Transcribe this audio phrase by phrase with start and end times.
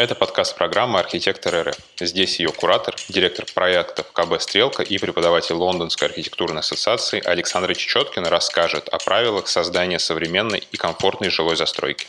[0.00, 1.76] Это подкаст программы «Архитектор РФ».
[2.00, 8.88] Здесь ее куратор, директор проектов КБ «Стрелка» и преподаватель Лондонской архитектурной ассоциации Александр Чечеткин расскажет
[8.88, 12.06] о правилах создания современной и комфортной жилой застройки.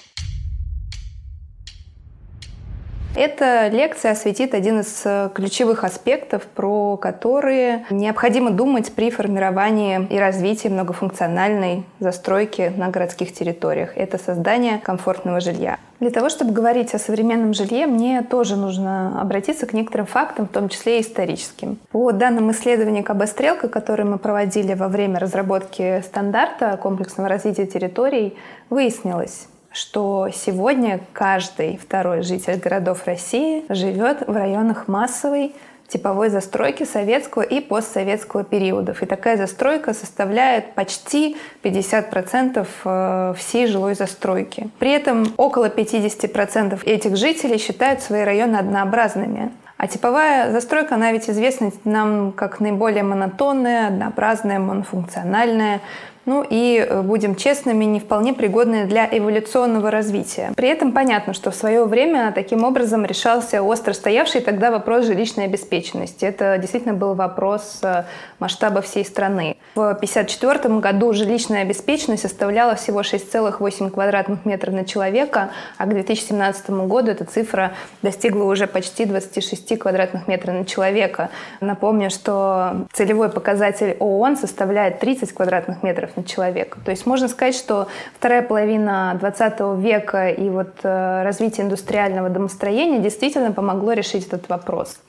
[3.13, 10.17] Эта лекция осветит один из э, ключевых аспектов, про которые необходимо думать при формировании и
[10.17, 13.97] развитии многофункциональной застройки на городских территориях.
[13.97, 15.77] Это создание комфортного жилья.
[15.99, 20.51] Для того, чтобы говорить о современном жилье, мне тоже нужно обратиться к некоторым фактам, в
[20.51, 21.79] том числе и историческим.
[21.91, 28.37] По данным исследования КБ «Стрелка», которые мы проводили во время разработки стандарта комплексного развития территорий,
[28.69, 35.53] выяснилось, что сегодня каждый второй житель городов России живет в районах массовой
[35.87, 39.03] типовой застройки советского и постсоветского периодов.
[39.03, 44.69] И такая застройка составляет почти 50% э, всей жилой застройки.
[44.79, 49.51] При этом около 50% этих жителей считают свои районы однообразными.
[49.81, 55.81] А типовая застройка, она ведь известна нам как наиболее монотонная, однообразная, монофункциональная,
[56.25, 60.51] ну и, э, будем честными, не вполне пригодные для эволюционного развития.
[60.55, 65.45] При этом понятно, что в свое время таким образом решался остро стоявший тогда вопрос жилищной
[65.45, 66.25] обеспеченности.
[66.25, 68.03] Это действительно был вопрос э,
[68.39, 69.57] масштаба всей страны.
[69.75, 76.69] В 1954 году жилищная обеспеченность составляла всего 6,8 квадратных метров на человека, а к 2017
[76.69, 81.29] году эта цифра достигла уже почти 26 квадратных метров на человека.
[81.61, 86.79] Напомню, что целевой показатель ООН составляет 30 квадратных метров на человека.
[86.83, 92.99] То есть можно сказать, что вторая половина 20 века и вот э, развитие индустриального домостроения
[92.99, 94.99] действительно помогло решить этот вопрос.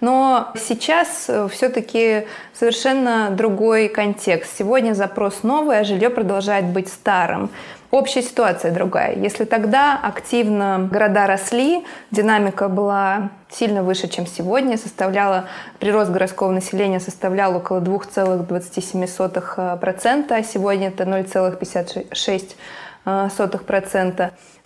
[0.00, 4.56] Но сейчас э, все-таки совершенно другой контекст.
[4.58, 7.50] Сегодня запрос новый, а жилье продолжает быть старым.
[7.90, 9.16] Общая ситуация другая.
[9.16, 15.48] Если тогда активно города росли, динамика была сильно выше, чем сегодня, составляла,
[15.80, 22.54] прирост городского населения составлял около 2,27%, а сегодня это 0,56%.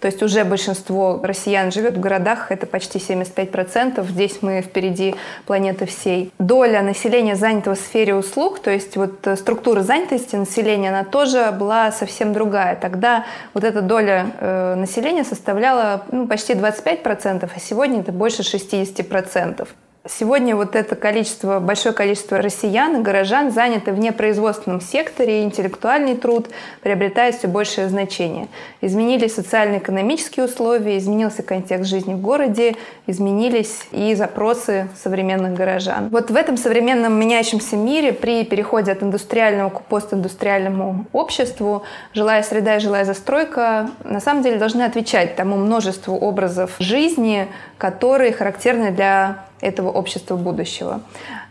[0.04, 4.06] То есть уже большинство россиян живет в городах, это почти 75%.
[4.10, 5.14] Здесь мы впереди
[5.46, 6.30] планеты всей.
[6.38, 11.52] Доля населения занятого в сфере услуг, то есть вот э, структура занятости населения, она тоже
[11.52, 12.76] была совсем другая.
[12.76, 13.24] Тогда
[13.54, 19.66] вот эта доля э, населения составляла ну, почти 25%, а сегодня это больше 60%.
[20.06, 26.14] Сегодня вот это количество, большое количество россиян и горожан заняты в непроизводственном секторе, и интеллектуальный
[26.14, 26.50] труд
[26.82, 28.48] приобретает все большее значение.
[28.82, 32.76] Изменились социально-экономические условия, изменился контекст жизни в городе,
[33.06, 36.10] изменились и запросы современных горожан.
[36.10, 41.82] Вот в этом современном меняющемся мире при переходе от индустриального к постиндустриальному обществу
[42.12, 47.48] жилая среда и жилая застройка на самом деле должны отвечать тому множеству образов жизни,
[47.78, 51.00] которые характерны для этого общества будущего.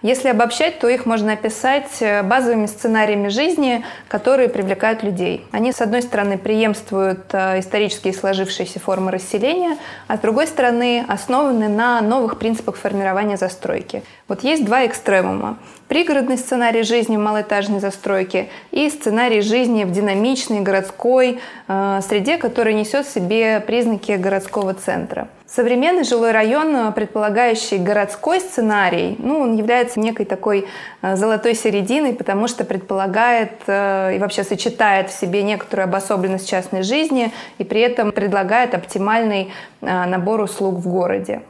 [0.03, 5.47] Если обобщать, то их можно описать э, базовыми сценариями жизни, которые привлекают людей.
[5.51, 9.77] Они, с одной стороны, преемствуют э, исторически сложившиеся формы расселения,
[10.09, 14.03] а с другой стороны, основаны на новых принципах формирования застройки.
[14.27, 15.57] Вот есть два экстремума.
[15.87, 22.73] Пригородный сценарий жизни в малоэтажной застройке и сценарий жизни в динамичной городской э, среде, который
[22.73, 25.29] несет в себе признаки городского центра.
[25.45, 30.67] Современный жилой район, предполагающий городской сценарий, ну, он является некой такой
[31.01, 36.83] э, золотой серединой, потому что предполагает э, и вообще сочетает в себе некоторую обособленность частной
[36.83, 41.41] жизни и при этом предлагает оптимальный э, набор услуг в городе.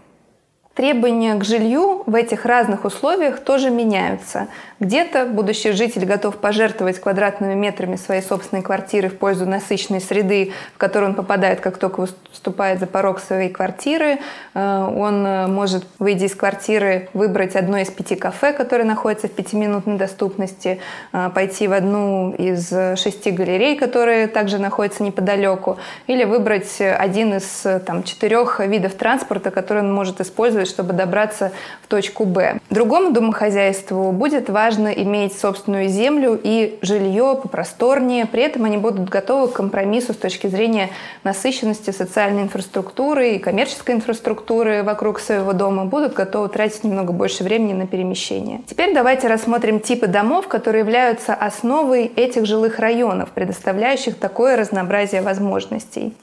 [0.74, 4.48] Требования к жилью в этих разных условиях тоже меняются.
[4.83, 10.77] Где-то будущий житель готов пожертвовать квадратными метрами своей собственной квартиры в пользу насыщенной среды, в
[10.77, 14.19] которую он попадает, как только вступает за порог своей квартиры.
[14.53, 19.31] Э, он э, может, выйдя из квартиры, выбрать одно из пяти кафе, которое находится в
[19.31, 20.81] пятиминутной доступности,
[21.13, 22.67] э, пойти в одну из
[23.00, 25.77] шести галерей, которые также находятся неподалеку,
[26.07, 31.88] или выбрать один из там, четырех видов транспорта, который он может использовать, чтобы добраться в
[31.88, 32.59] точку Б.
[32.69, 38.25] Другому домохозяйству будет важно иметь собственную землю и жилье попросторнее.
[38.25, 40.90] При этом они будут готовы к компромиссу с точки зрения
[41.24, 47.74] насыщенности социальной инфраструктуры и коммерческой инфраструктуры вокруг своего дома, будут готовы тратить немного больше времени
[47.74, 48.62] на перемещение.
[48.68, 56.14] Теперь давайте рассмотрим типы домов, которые являются основой этих жилых районов, предоставляющих такое разнообразие возможностей.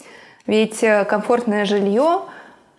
[0.47, 2.23] Ведь э, комфортное жилье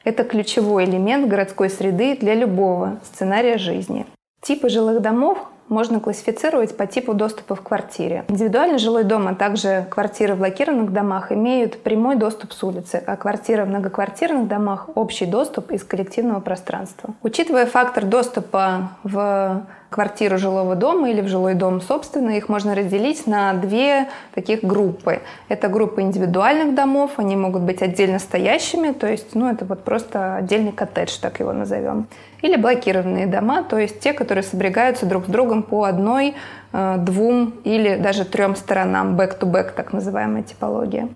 [0.04, 4.06] это ключевой элемент городской среды для любого сценария жизни.
[4.42, 5.38] Типы жилых домов
[5.72, 8.26] можно классифицировать по типу доступа в квартире.
[8.28, 13.16] Индивидуальный жилой дом, а также квартиры в блокированных домах имеют прямой доступ с улицы, а
[13.16, 17.16] квартиры в многоквартирных домах– общий доступ из коллективного пространства.
[17.24, 23.28] Учитывая фактор доступа в квартиру жилого дома или в жилой дом собственно, их можно разделить
[23.28, 25.20] на две таких группы.
[25.50, 30.38] Это группа индивидуальных домов, они могут быть отдельно стоящими, то есть ну, это вот просто
[30.38, 32.08] отдельный коттедж, так его назовем.
[32.42, 36.36] Или блокированные дома, то есть те, которые сопрягаются друг с другом по одной,
[36.72, 41.10] э, двум или даже трем сторонам, back-to-back, так называемая типология.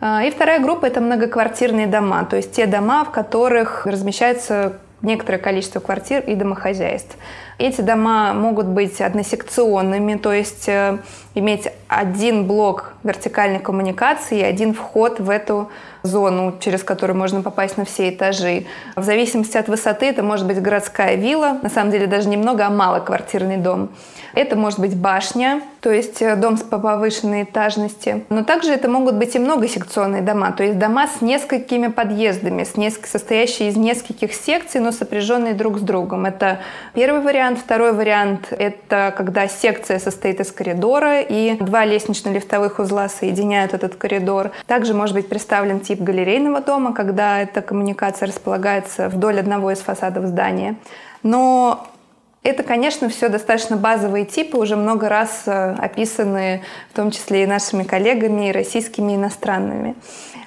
[0.00, 5.38] Э, и вторая группа– это многоквартирные дома, то есть те дома, в которых размещается некоторое
[5.38, 7.16] количество квартир и домохозяйств.
[7.58, 10.98] Эти дома могут быть односекционными, то есть э,
[11.34, 15.70] иметь один блок вертикальной коммуникации и один вход в эту
[16.02, 18.66] зону, через которую можно попасть на все этажи.
[18.96, 22.70] В зависимости от высоты это может быть городская вилла, на самом деле даже немного, а
[22.70, 23.90] малоквартирный дом.
[24.34, 28.24] Это может быть башня, то есть э, дом с повышенной этажности.
[28.30, 32.76] Но также это могут быть и многосекционные дома, то есть дома с несколькими подъездами, с
[32.76, 33.06] неск...
[33.06, 36.24] состоящие из нескольких секций, но сопряженные друг с другом.
[36.24, 36.60] Это
[36.94, 37.58] первый вариант.
[37.58, 44.50] Второй вариант– это когда секция состоит из коридора, и два лестнично-лифтовых узла соединяют этот коридор.
[44.66, 50.26] Также может быть представлен тип галерейного дома, когда эта коммуникация располагается вдоль одного из фасадов
[50.26, 50.76] здания.
[51.22, 51.86] Но
[52.42, 57.46] это, конечно, все достаточно базовые типы, уже много раз э, описанные, в том числе и
[57.46, 59.94] нашими коллегами, и российскими, и иностранными.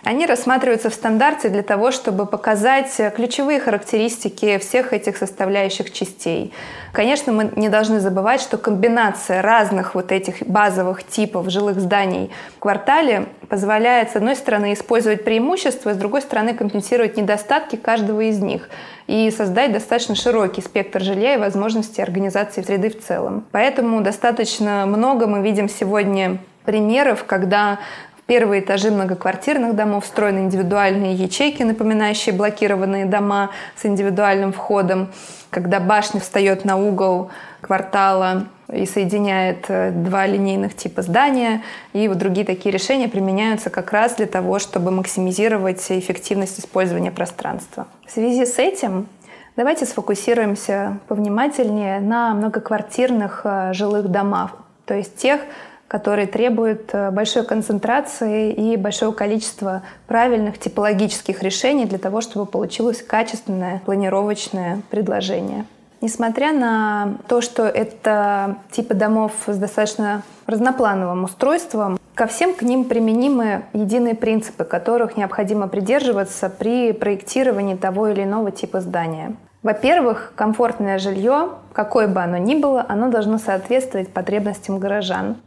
[0.05, 6.53] Они рассматриваются в стандарте для того, чтобы показать ключевые характеристики всех этих составляющих частей.
[6.93, 12.59] Конечно, мы не должны забывать, что комбинация разных вот этих базовых типов жилых зданий в
[12.59, 18.69] квартале позволяет, с одной стороны, использовать преимущества, с другой стороны, компенсировать недостатки каждого из них
[19.07, 23.43] и создать достаточно широкий спектр жилья и возможности организации среды в целом.
[23.51, 27.79] Поэтому достаточно много мы видим сегодня примеров, когда
[28.27, 35.11] первые этажи многоквартирных домов встроены индивидуальные ячейки, напоминающие блокированные дома с индивидуальным входом,
[35.49, 37.29] когда башня встает на угол
[37.61, 41.63] квартала и соединяет э, два линейных типа здания.
[41.93, 47.87] И вот другие такие решения применяются как раз для того, чтобы максимизировать эффективность использования пространства.
[48.07, 49.07] В связи с этим
[49.55, 55.41] давайте сфокусируемся повнимательнее на многоквартирных э, жилых домах, то есть тех,
[55.87, 63.01] которые требуют э, большой концентрации и большого количества правильных типологических решений для того, чтобы получилось
[63.01, 65.65] качественное планировочное предложение.
[66.01, 72.85] Несмотря на то, что это типы домов с достаточно разноплановым устройством, ко всем к ним
[72.85, 79.35] применимы единые принципы, которых необходимо придерживаться при проектировании того или иного типа здания.
[79.63, 85.37] Во-первых, комфортное жилье, какое бы оно ни было, оно должно соответствовать потребностям горожан.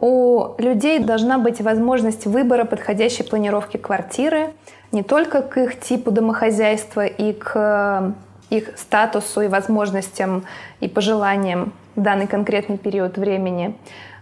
[0.00, 4.54] У людей должна быть возможность выбора подходящей планировки квартиры
[4.92, 8.12] не только к их типу домохозяйства и к э,
[8.48, 10.44] их статусу и возможностям
[10.80, 13.76] и пожеланиям в данный конкретный период времени,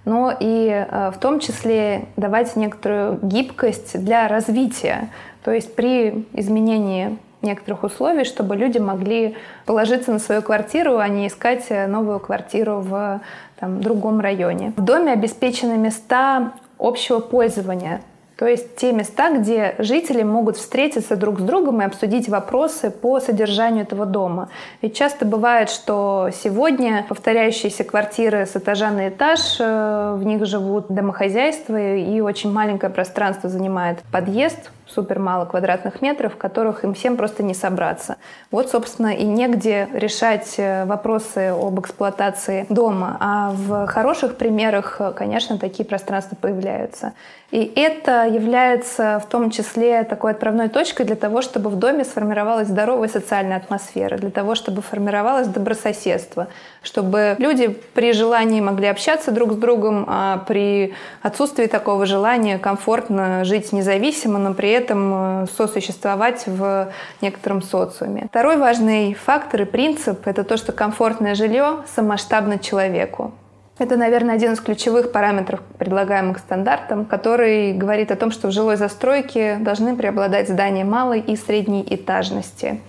[0.04, 5.10] но и э, в том числе давать некоторую гибкость для развития.
[5.44, 11.28] То есть при изменении некоторых условий, чтобы люди могли положиться на свою квартиру, а не
[11.28, 13.20] искать э, новую квартиру в
[13.58, 14.72] там, другом районе.
[14.76, 18.02] В доме обеспечены места общего пользования,
[18.38, 23.18] то есть те места, где жители могут встретиться друг с другом и обсудить вопросы по
[23.18, 24.48] содержанию этого дома.
[24.80, 30.86] Ведь часто бывает, что сегодня повторяющиеся квартиры с этажа на этаж, э, в них живут
[30.88, 37.16] домохозяйства, и очень маленькое пространство занимает подъезд, супер мало квадратных метров, в которых им всем
[37.16, 38.16] просто не собраться.
[38.50, 43.16] Вот, собственно, и негде решать э, вопросы об эксплуатации дома.
[43.20, 47.12] А в хороших примерах, э, конечно, такие пространства появляются.
[47.50, 52.68] И это является в том числе такой отправной точкой для того, чтобы в доме сформировалась
[52.68, 56.48] здоровая социальная атмосфера, для того, чтобы формировалось добрососедство,
[56.82, 60.92] чтобы люди при желании могли общаться друг с другом, а при
[61.22, 66.88] отсутствии такого желания комфортно жить независимо, но при этом э, сосуществовать в
[67.20, 68.26] некотором социуме.
[68.28, 73.32] Второй важный фактор и принцип– это то, что комфортное жилье самоштабно человеку.
[73.78, 78.76] Это, наверное, один из ключевых параметров, предлагаемых стандартом, который говорит о том, что в жилой
[78.76, 82.80] застройке должны преобладать здания малой и средней этажности.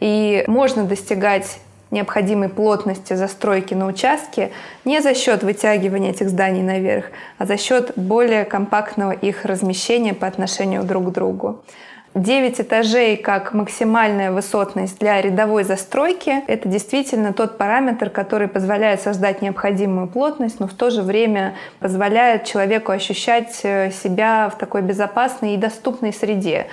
[0.00, 4.50] И можно достигать необходимой плотности застройки на участке
[4.84, 7.06] не за счет вытягивания этих зданий наверх,
[7.38, 11.62] а за счет более компактного их размещения по отношению друг к другу.
[12.14, 19.42] 9 этажей как максимальная высотность для рядовой застройки– это действительно тот параметр, который позволяет создать
[19.42, 25.54] необходимую плотность, но в то же время позволяет человеку ощущать э, себя в такой безопасной
[25.54, 26.66] и доступной среде.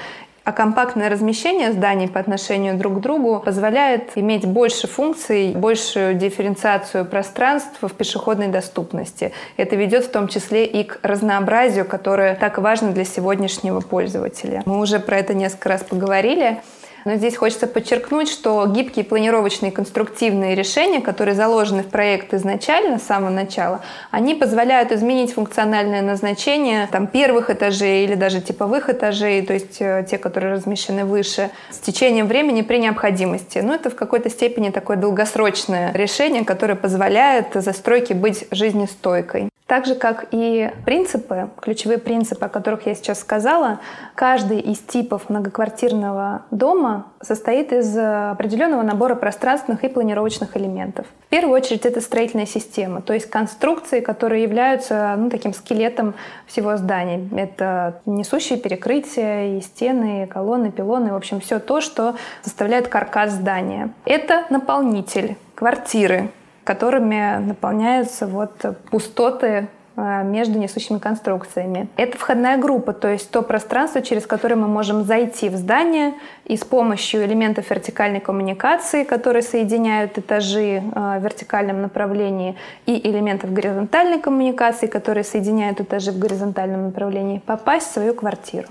[0.46, 7.04] А компактное размещение зданий по отношению друг к другу позволяет иметь больше функций, большую дифференциацию
[7.04, 9.34] пространств в пешеходной доступности.
[9.58, 14.62] Это ведет в том числе и к разнообразию, которое так важно для сегодняшнего пользователя.
[14.68, 16.60] Мы уже про это несколько раз поговорили.
[17.06, 23.04] Но здесь хочется подчеркнуть, что гибкие планировочные конструктивные решения, которые заложены в проект изначально, с
[23.04, 29.54] самого начала, они позволяют изменить функциональное назначение там, первых этажей или даже типовых этажей, то
[29.54, 33.60] есть э, те, которые размещены выше, с течением времени при необходимости.
[33.60, 39.50] Но это в какой-то степени такое долгосрочное решение, которое позволяет застройке быть жизнестойкой.
[39.68, 43.80] Так же, как и принципы, ключевые принципы, о которых я сейчас сказала,
[44.14, 51.08] каждый из типов многоквартирного дома состоит из определенного набора пространственных и планировочных элементов.
[51.26, 56.14] В первую очередь это строительная система, то есть конструкции, которые являются ну, таким скелетом
[56.46, 57.28] всего здания.
[57.36, 63.32] Это несущие перекрытия, и стены, и колонны, пилоны, в общем, все то, что составляет каркас
[63.32, 63.90] здания.
[64.06, 66.30] Это наполнитель квартиры,
[66.66, 68.52] которыми наполняются вот
[68.90, 71.88] пустоты э, между несущими конструкциями.
[71.96, 76.58] Это входная группа, то есть то пространство, через которое мы можем зайти в здание и
[76.58, 82.56] с помощью элементов вертикальной коммуникации, которые соединяют этажи э, в вертикальном направлении,
[82.88, 88.70] и элементов горизонтальной коммуникации, которые соединяют этажи в горизонтальном направлении, попасть в свою квартиру.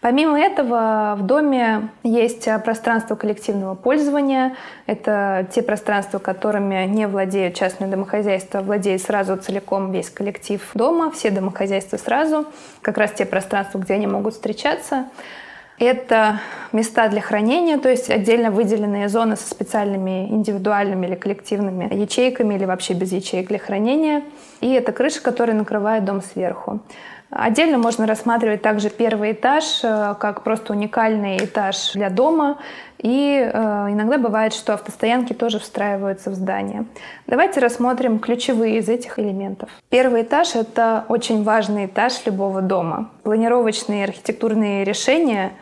[0.00, 4.56] Помимо этого, в доме есть э, пространство коллективного пользования.
[4.86, 11.30] Это те пространства, которыми не владеют частные домохозяйства, владеет сразу целиком весь коллектив дома, все
[11.30, 12.46] домохозяйства сразу.
[12.80, 15.04] Как раз те пространства, где они могут встречаться.
[15.78, 16.40] Это
[16.72, 22.66] места для хранения, то есть отдельно выделенные зоны со специальными индивидуальными или коллективными ячейками или
[22.66, 24.22] вообще без ячеек для хранения.
[24.60, 26.80] И это крыша, которая накрывает дом сверху.
[27.30, 32.58] Отдельно можно рассматривать также первый этаж э, как просто уникальный этаж для дома.
[32.98, 33.58] И э,
[33.90, 36.86] иногда бывает, что автостоянки тоже встраиваются в здание.
[37.28, 39.70] Давайте рассмотрим ключевые из этих элементов.
[39.90, 43.10] Первый этаж— это очень важный этаж любого дома.
[43.22, 45.52] Планировочные архитектурные решения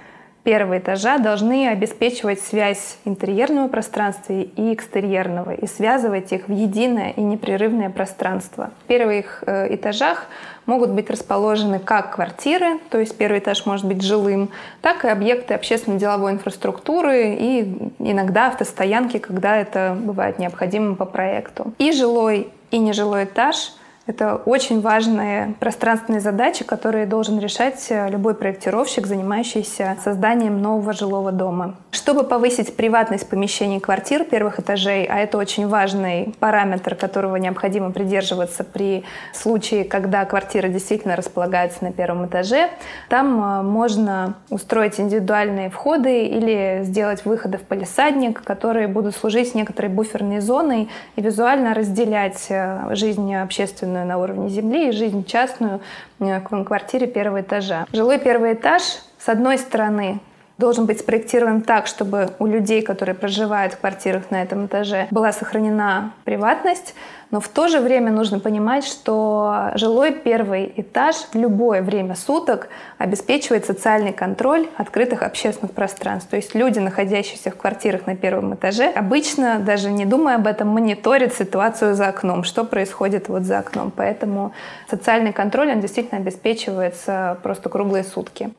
[0.48, 7.20] первого этажа должны обеспечивать связь интерьерного пространства и экстерьерного и связывать их в единое и
[7.20, 8.70] непрерывное пространство.
[8.84, 10.24] В первых э, этажах
[10.64, 14.48] могут быть расположены как квартиры, то есть первый этаж может быть жилым,
[14.80, 21.74] так и объекты общественно-деловой инфраструктуры и иногда автостоянки, когда это бывает необходимо по проекту.
[21.76, 23.72] И жилой, и нежилой этаж
[24.08, 31.30] это очень важные пространственные задачи, которые должен решать э, любой проектировщик, занимающийся созданием нового жилого
[31.30, 31.74] дома.
[31.90, 38.64] Чтобы повысить приватность помещений квартир первых этажей, а это очень важный параметр, которого необходимо придерживаться
[38.64, 42.70] при случае, когда квартира действительно располагается на первом этаже,
[43.10, 49.90] там э, можно устроить индивидуальные входы или сделать выходы в полисадник, которые будут служить некоторой
[49.90, 55.80] буферной зоной и визуально разделять э, жизнь общественную общественную на уровне земли и жизнь частную
[56.20, 57.86] э, в квартире первого этажа.
[57.92, 58.82] Жилой первый этаж,
[59.18, 60.20] с одной стороны,
[60.58, 65.32] должен быть спроектирован так, чтобы у людей, которые проживают в квартирах на этом этаже, была
[65.32, 66.94] сохранена приватность,
[67.30, 72.68] но в то же время нужно понимать, что жилой первый этаж в любое время суток
[72.96, 76.30] обеспечивает социальный контроль открытых общественных пространств.
[76.30, 80.68] То есть люди, находящиеся в квартирах на первом этаже, обычно, даже не думая об этом,
[80.68, 83.92] мониторят ситуацию за окном, что происходит вот за окном.
[83.94, 84.52] Поэтому
[84.90, 88.50] социальный контроль, он действительно обеспечивается просто круглые сутки.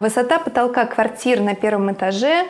[0.00, 2.46] Высота потолка квартир на первом этаже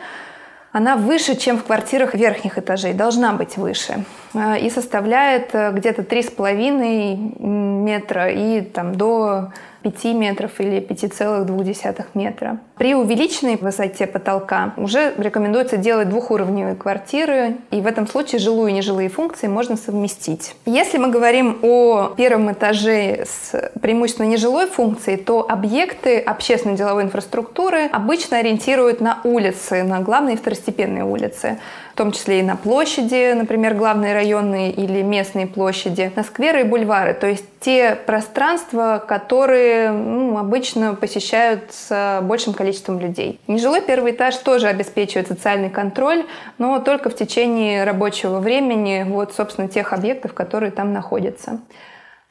[0.71, 4.03] она выше, чем в квартирах верхних этажей, должна быть выше.
[4.35, 9.51] Э, и составляет э, где-то 3,5 метра и там, до
[9.83, 12.59] 5 метров или 5,2 метра.
[12.77, 18.73] При увеличенной высоте потолка уже рекомендуется делать двухуровневые квартиры, и в этом случае жилую и
[18.73, 20.55] нежилые функции можно совместить.
[20.65, 27.85] Если мы говорим о первом этаже с преимущественно нежилой функцией, то объекты общественной деловой инфраструктуры
[27.85, 31.59] обычно ориентируют на улицы, на главные и второстепенные улицы
[31.95, 36.63] в том числе и на площади, например, главные районные или местные площади, на скверы и
[36.65, 43.39] бульвары, то есть те пространства, которые ну, обычно посещают с большим количеством людей.
[43.47, 46.25] Нежилой первый этаж тоже обеспечивает социальный контроль,
[46.57, 51.61] но только в течение рабочего времени, вот, собственно, тех объектов, которые там находятся.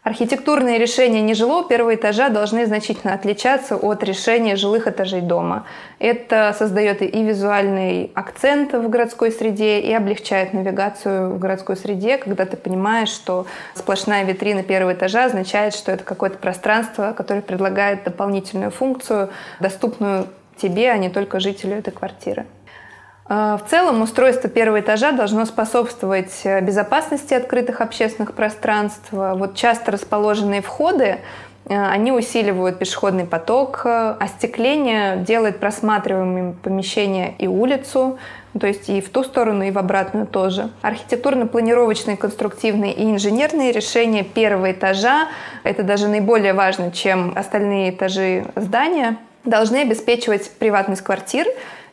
[0.04, 5.64] Архитектурные решения нежилого первого этажа должны значительно отличаться от решения жилых этажей дома.
[5.98, 12.44] Это создает и визуальный акцент в городской среде, и облегчает навигацию в городской среде, когда
[12.44, 18.72] ты понимаешь, что сплошная витрина первого этажа означает, что это какое-то пространство, которое предлагает дополнительную
[18.72, 20.26] функцию, доступную
[20.58, 22.44] тебе, а не только жителю этой квартиры.
[23.26, 29.08] А, в целом устройство первого этажа должно способствовать э, безопасности открытых общественных пространств.
[29.10, 31.18] Вот часто расположенные входы э,
[31.68, 38.18] они усиливают пешеходный поток, остекление делает просматриваемыми помещения и улицу,
[38.58, 40.68] то есть и в ту сторону, и в обратную тоже.
[40.82, 45.28] Архитектурно-планировочные, конструктивные и инженерные решения первого этажа,
[45.62, 51.46] это даже наиболее важно, чем остальные этажи здания, должны обеспечивать приватность квартир,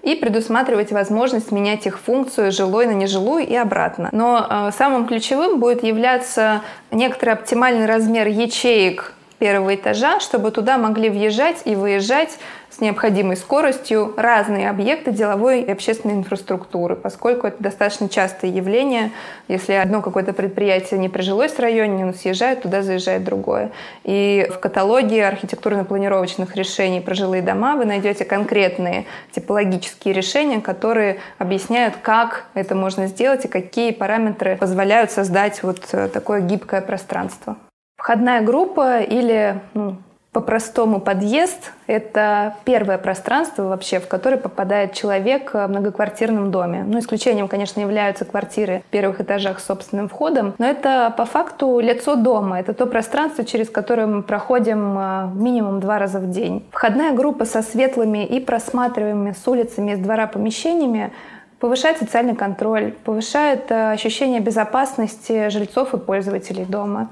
[0.03, 4.10] и предусматривать возможность менять их функцию жилой на нежилую и обратно.
[4.12, 11.10] Но э, самым ключевым будет являться некоторый оптимальный размер ячеек первого этажа, чтобы туда могли
[11.10, 12.38] въезжать и выезжать
[12.71, 19.11] с необходимой скоростью разные объекты деловой и общественной инфраструктуры, поскольку это достаточно частое явление.
[19.47, 23.71] Если одно какое-то предприятие не прижилось в районе, оно съезжает, туда заезжает другое.
[24.03, 31.95] И в каталоге архитектурно-планировочных решений про жилые дома вы найдете конкретные типологические решения, которые объясняют,
[32.01, 35.81] как это можно сделать и какие параметры позволяют создать вот
[36.13, 37.57] такое гибкое пространство.
[37.97, 39.97] Входная группа или ну,
[40.31, 46.85] по-простому подъезд— это первое пространство вообще, в которое попадает человек в многоквартирном доме.
[46.88, 51.79] Ну, исключением, конечно, являются квартиры в первых этажах с собственным входом, но это по факту
[51.79, 52.61] лицо дома.
[52.61, 56.65] Это то пространство, через которое мы проходим а, минимум два раза в день.
[56.71, 61.11] Входная группа со светлыми и просматриваемыми с улицами из двора помещениями
[61.59, 67.09] повышает социальный контроль, повышает а, ощущение безопасности жильцов и пользователей дома.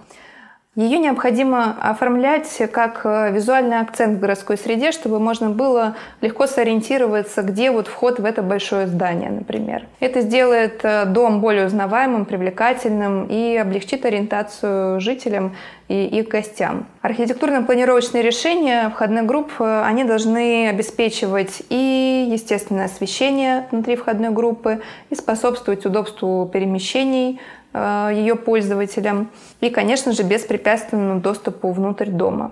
[0.75, 7.41] Ее необходимо оформлять как э, визуальный акцент в городской среде, чтобы можно было легко сориентироваться,
[7.41, 9.87] где вот вход в это большое здание, например.
[9.99, 15.55] Это сделает э, дом более узнаваемым, привлекательным и облегчит ориентацию жителям
[15.87, 16.85] и их гостям.
[17.01, 25.15] Архитектурно-планировочные решения входных групп, э, они должны обеспечивать и естественное освещение внутри входной группы, и
[25.15, 27.41] способствовать удобству перемещений,
[27.73, 29.29] ее пользователям
[29.61, 32.51] и, конечно же, беспрепятственному доступу внутрь дома.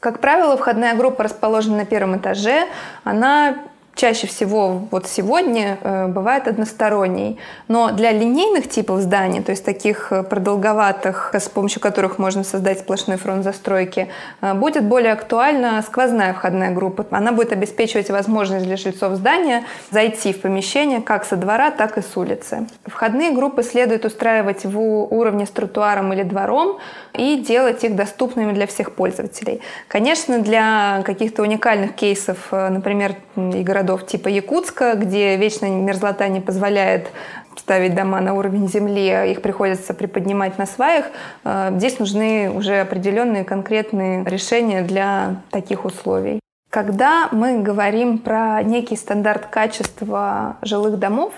[0.00, 2.66] Как правило, входная группа расположена на первом этаже.
[3.02, 3.56] Она
[3.96, 7.38] чаще всего вот сегодня э, бывает односторонний.
[7.66, 12.80] Но для линейных типов зданий, то есть таких э, продолговатых, с помощью которых можно создать
[12.80, 14.08] сплошной фронт застройки,
[14.42, 17.06] э, будет более актуальна сквозная входная группа.
[17.10, 22.02] Она будет обеспечивать возможность для жильцов здания зайти в помещение как со двора, так и
[22.02, 22.68] с улицы.
[22.84, 26.78] Входные группы следует устраивать в уровне с тротуаром или двором
[27.14, 29.62] и делать их доступными для всех пользователей.
[29.88, 37.08] Конечно, для каких-то уникальных кейсов, например, и городов типа Якутска, где вечная мерзлота не позволяет
[37.56, 41.06] ставить дома на уровень земли, а их приходится приподнимать на сваях.
[41.44, 46.40] Э, здесь нужны уже определенные конкретные решения для таких условий.
[46.70, 51.32] Когда мы говорим про некий стандарт качества жилых домов,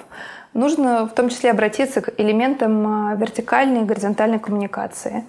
[0.54, 5.24] нужно в том числе обратиться к элементам э, вертикальной и горизонтальной коммуникации.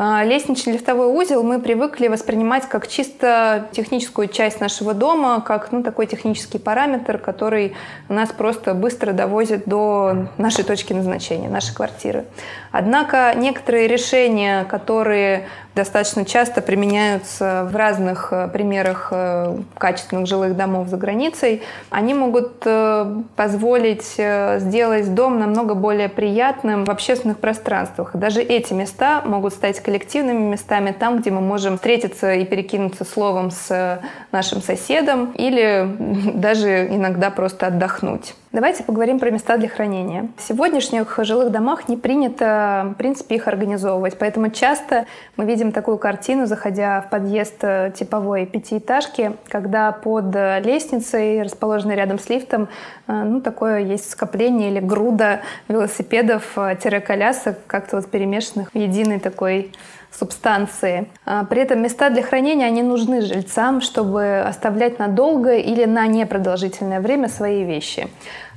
[0.00, 5.82] А, лестничный лифтовой узел мы привыкли воспринимать как чисто техническую часть нашего дома, как ну,
[5.82, 7.74] такой технический параметр, который
[8.08, 12.26] нас просто быстро довозит до нашей точки назначения, нашей квартиры.
[12.70, 15.46] Однако некоторые решения, которые
[15.78, 22.62] достаточно часто применяются в разных э, примерах э, качественных жилых домов за границей, они могут
[22.64, 28.10] э, позволить сделать дом намного более приятным в общественных пространствах.
[28.14, 33.52] Даже эти места могут стать коллективными местами, там, где мы можем встретиться и перекинуться словом
[33.52, 34.00] с
[34.32, 35.86] нашим соседом или
[36.34, 38.34] даже иногда просто отдохнуть.
[38.50, 40.30] Давайте поговорим про места для хранения.
[40.38, 45.04] В сегодняшних жилых домах не принято, в принципе, их организовывать, поэтому часто
[45.36, 50.34] мы видим такую картину, заходя в подъезд э, типовой пятиэтажки, когда под
[50.64, 52.68] лестницей, расположенной рядом с лифтом,
[53.06, 59.72] э, ну, такое есть скопление или груда велосипедов-колясок, как-то вот перемешанных в единый такой
[60.10, 61.08] субстанции.
[61.24, 67.00] А, при этом места для хранения, они нужны жильцам, чтобы оставлять надолго или на непродолжительное
[67.00, 68.08] время свои вещи.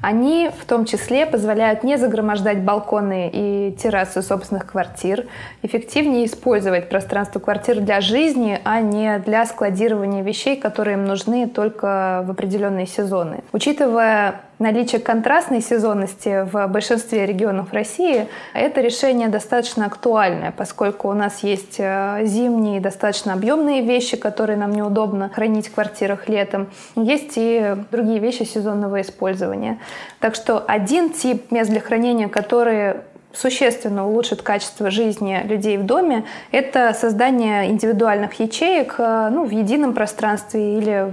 [0.02, 5.28] Они в том числе позволяют не загромождать балконы и террасы собственных квартир,
[5.62, 12.24] эффективнее использовать пространство квартир для жизни, а не для складирования вещей, которые им нужны только
[12.26, 13.44] в определенные сезоны.
[13.52, 21.43] Учитывая наличие контрастной сезонности в большинстве регионов России, это решение достаточно актуальное, поскольку у нас
[21.43, 26.69] есть э, зимние достаточно объемные вещи, которые нам неудобно хранить в квартирах летом.
[26.95, 29.80] Есть и другие вещи сезонного использования.
[30.19, 36.26] Так что один тип мест для хранения, которые существенно улучшит качество жизни людей в доме,
[36.52, 41.12] это создание индивидуальных ячеек э, ну, в едином пространстве или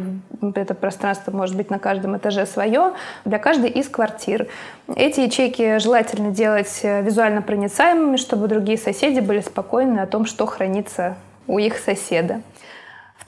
[0.54, 2.92] это пространство может быть на каждом этаже свое,
[3.24, 4.48] для каждой из квартир.
[4.94, 10.46] Эти ячейки желательно делать э, визуально проницаемыми, чтобы другие соседи были спокойны о том, что
[10.46, 12.42] хранится у их соседа.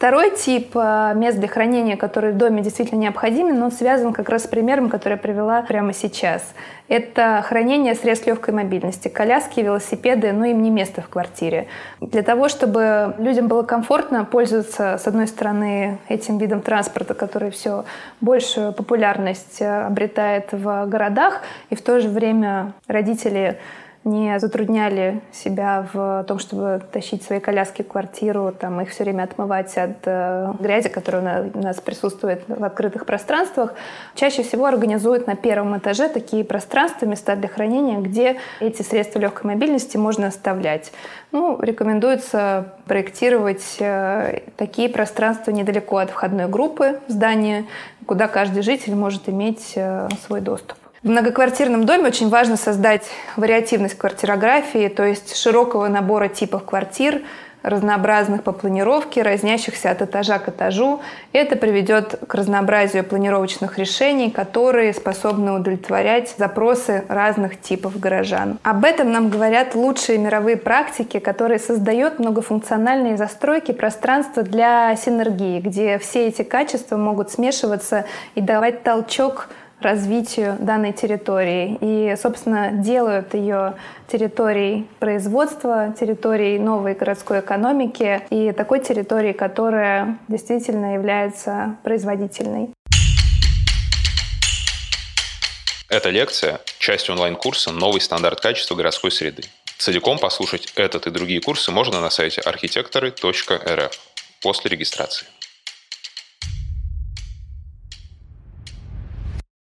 [0.01, 4.31] Второй тип э, мест для хранения, который в доме действительно необходим, но он связан как
[4.31, 6.55] раз с примером, который я привела прямо сейчас.
[6.89, 11.67] Это хранение средств легкой мобильности, коляски, велосипеды, но им не место в квартире.
[12.01, 17.85] Для того, чтобы людям было комфортно пользоваться, с одной стороны, этим видом транспорта, который все
[18.23, 23.59] большую популярность э, обретает в городах, и в то же время родители
[24.05, 29.25] не затрудняли себя в том, чтобы тащить свои коляски в квартиру, там, их все время
[29.25, 33.75] отмывать от э, грязи, которая у нас присутствует в открытых пространствах.
[34.15, 39.49] Чаще всего организуют на первом этаже такие пространства, места для хранения, где эти средства легкой
[39.49, 40.93] мобильности можно оставлять.
[41.31, 47.67] Ну, рекомендуется проектировать э, такие пространства недалеко от входной группы здания,
[48.07, 50.79] куда каждый житель может иметь э, свой доступ.
[51.03, 53.05] В многоквартирном доме очень важно создать
[53.37, 57.23] вариативность квартирографии, то есть широкого набора типов квартир,
[57.63, 61.01] разнообразных по планировке, разнящихся от этажа к этажу.
[61.33, 68.59] Это приведет к разнообразию планировочных решений, которые способны удовлетворять запросы разных типов горожан.
[68.63, 75.99] Об этом нам говорят лучшие мировые практики, которые создают многофункциональные застройки пространства для синергии, где
[75.99, 79.49] все эти качества могут смешиваться и давать толчок
[79.81, 83.75] развитию данной территории и, собственно, делают ее
[84.09, 92.71] территорией производства, территорией новой городской экономики и такой территорией, которая действительно является производительной.
[95.89, 99.43] Эта лекция– часть онлайн-курса «Новый стандарт качества городской среды».
[99.77, 104.01] Целиком послушать этот и другие курсы можно на сайте архитекторы.рф
[104.41, 105.27] после регистрации.